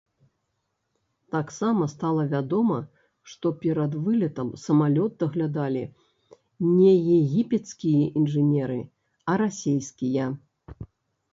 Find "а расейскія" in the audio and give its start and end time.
9.33-10.25